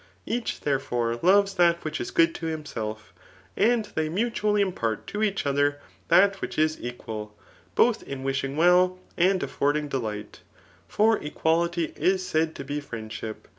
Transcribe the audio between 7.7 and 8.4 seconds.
both in